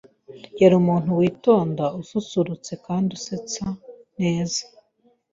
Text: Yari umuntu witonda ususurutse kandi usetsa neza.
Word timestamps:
Yari 0.61 0.73
umuntu 0.81 1.09
witonda 1.19 1.85
ususurutse 2.01 2.71
kandi 2.85 3.09
usetsa 3.17 3.65
neza. 4.19 4.61